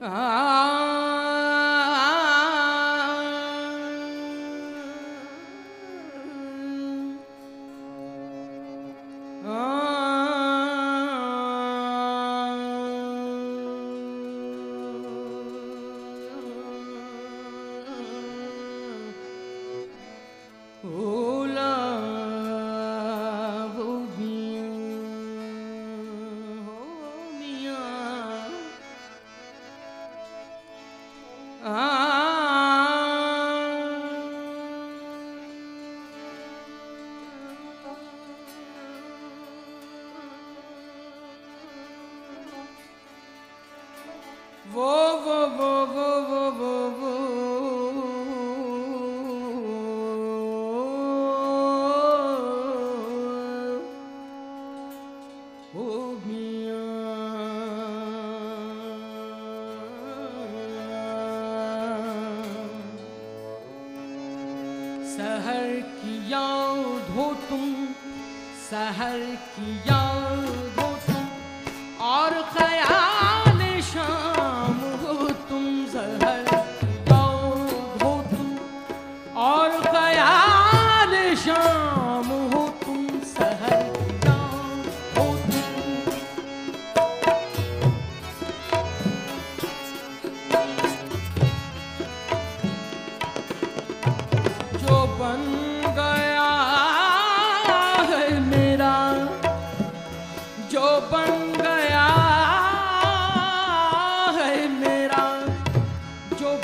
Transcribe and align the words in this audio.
ah 0.00 0.36
सहर 65.18 65.80
की 66.00 66.16
याद 66.32 67.10
हो 67.16 67.24
तुम 67.48 67.64
सहर 68.70 69.20
की 69.54 69.72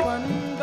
open 0.05 0.54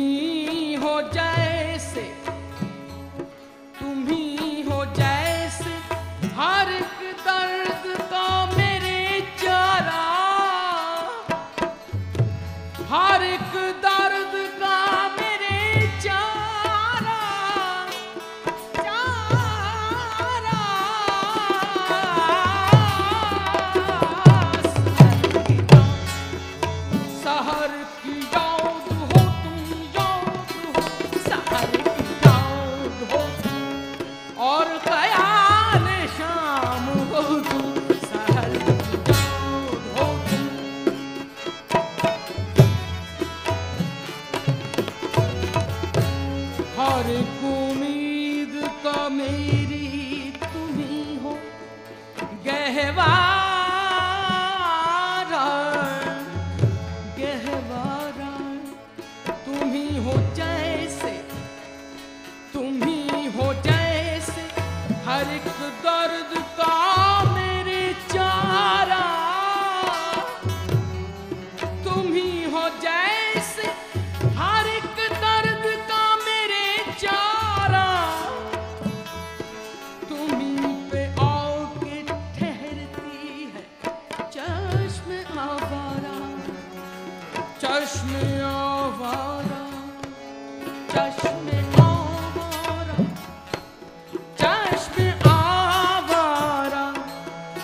me. 0.00 0.39
मेरी 49.10 50.32
तुम्ही 50.42 51.16
हो 51.22 51.32
गहवारा 52.46 53.06
गहवारा 57.18 58.32
तुम्ही 59.46 59.86
हो 60.04 60.14
जैसे 60.36 61.12
तुम्ही 62.54 63.26
हो 63.36 63.52
जैसे। 63.68 64.48
हर 65.08 65.32
एक 65.34 65.48
दर्द 65.84 66.32
का 66.58 67.09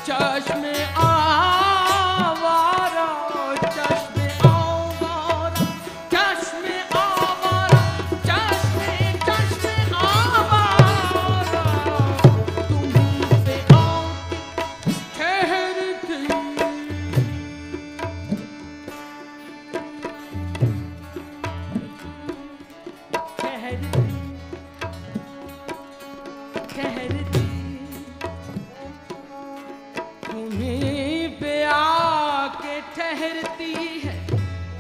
judgment. 0.06 0.75
ठहरती 32.96 33.72
है 34.04 34.14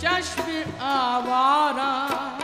चश्म 0.00 0.62
आवारा। 0.86 2.35